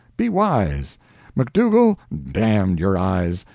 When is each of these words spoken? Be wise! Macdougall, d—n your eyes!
Be 0.17 0.29
wise! 0.29 0.97
Macdougall, 1.35 1.95
d—n 2.11 2.77
your 2.79 2.97
eyes! 2.97 3.45